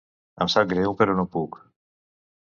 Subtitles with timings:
[0.45, 1.59] Em sap greu, però no puc.